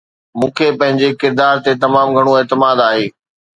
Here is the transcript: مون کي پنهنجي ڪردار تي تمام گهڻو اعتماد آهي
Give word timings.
مون 0.37 0.49
کي 0.57 0.67
پنهنجي 0.79 1.09
ڪردار 1.21 1.55
تي 1.65 1.71
تمام 1.83 2.07
گهڻو 2.15 2.31
اعتماد 2.39 2.77
آهي 2.89 3.05